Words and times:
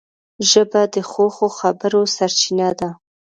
ژبه 0.49 0.81
د 0.93 0.95
ښو 1.09 1.25
ښو 1.35 1.47
خبرو 1.59 2.01
سرچینه 2.15 2.69
ده 2.79 2.89